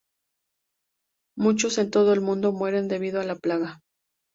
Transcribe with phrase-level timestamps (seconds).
[1.37, 3.81] Muchos en todo el mundo mueren debido a la plaga.